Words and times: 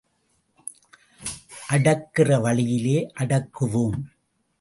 அடக்குகிற 1.75 2.39
வழியிலே 2.39 2.97
அடக்குவோம். 3.19 3.99